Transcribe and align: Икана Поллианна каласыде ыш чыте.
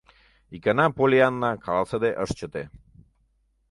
Икана 0.55 0.85
Поллианна 0.97 1.51
каласыде 1.65 2.11
ыш 2.23 2.29
чыте. 2.37 2.63